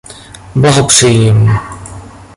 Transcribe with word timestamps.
Blahopřeji 0.55 1.17
jim. 1.23 1.49